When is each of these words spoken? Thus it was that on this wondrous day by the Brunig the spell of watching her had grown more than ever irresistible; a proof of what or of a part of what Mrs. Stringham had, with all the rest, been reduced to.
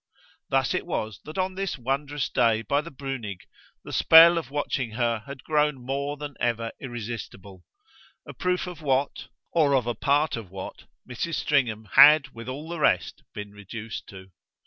Thus 0.49 0.73
it 0.73 0.87
was 0.87 1.19
that 1.25 1.37
on 1.37 1.53
this 1.53 1.77
wondrous 1.77 2.27
day 2.27 2.63
by 2.63 2.81
the 2.81 2.89
Brunig 2.89 3.41
the 3.83 3.93
spell 3.93 4.39
of 4.39 4.49
watching 4.49 4.93
her 4.93 5.19
had 5.27 5.43
grown 5.43 5.75
more 5.79 6.17
than 6.17 6.33
ever 6.39 6.71
irresistible; 6.81 7.63
a 8.27 8.33
proof 8.33 8.65
of 8.65 8.81
what 8.81 9.27
or 9.51 9.75
of 9.75 9.85
a 9.85 9.93
part 9.93 10.35
of 10.35 10.49
what 10.49 10.85
Mrs. 11.07 11.35
Stringham 11.35 11.85
had, 11.93 12.29
with 12.29 12.49
all 12.49 12.67
the 12.67 12.79
rest, 12.79 13.21
been 13.35 13.51
reduced 13.51 14.07
to. 14.07 14.31